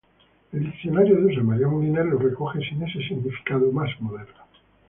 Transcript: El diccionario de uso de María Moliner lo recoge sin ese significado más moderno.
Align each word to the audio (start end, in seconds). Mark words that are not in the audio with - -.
El 0.51 0.63
diccionario 0.63 1.15
de 1.15 1.25
uso 1.27 1.41
de 1.41 1.45
María 1.45 1.67
Moliner 1.67 2.07
lo 2.07 2.17
recoge 2.17 2.59
sin 2.67 2.81
ese 2.81 3.07
significado 3.07 3.71
más 3.71 3.91
moderno. 4.01 4.47